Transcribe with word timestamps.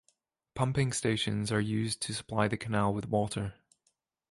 Pumping 0.55 0.93
stations 0.93 1.51
are 1.51 1.61
used 1.61 2.01
to 2.01 2.13
supply 2.15 2.47
the 2.47 2.57
canal 2.57 2.91
with 2.91 3.07
water. 3.07 3.53